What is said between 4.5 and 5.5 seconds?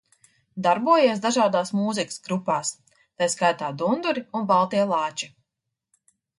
"Baltie lāči"."